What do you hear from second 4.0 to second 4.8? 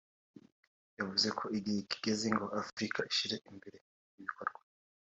ibikorwa